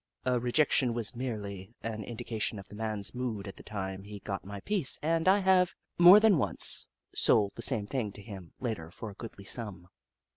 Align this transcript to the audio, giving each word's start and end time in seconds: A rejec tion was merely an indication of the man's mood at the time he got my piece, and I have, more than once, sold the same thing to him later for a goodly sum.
A 0.25 0.39
rejec 0.39 0.71
tion 0.71 0.95
was 0.95 1.15
merely 1.15 1.75
an 1.83 2.03
indication 2.03 2.57
of 2.57 2.67
the 2.69 2.75
man's 2.75 3.13
mood 3.13 3.47
at 3.47 3.57
the 3.57 3.61
time 3.61 4.01
he 4.03 4.17
got 4.21 4.43
my 4.43 4.59
piece, 4.61 4.97
and 5.03 5.27
I 5.27 5.37
have, 5.41 5.75
more 5.99 6.19
than 6.19 6.39
once, 6.39 6.87
sold 7.13 7.51
the 7.53 7.61
same 7.61 7.85
thing 7.85 8.11
to 8.13 8.21
him 8.23 8.53
later 8.59 8.89
for 8.89 9.11
a 9.11 9.13
goodly 9.13 9.45
sum. 9.45 9.89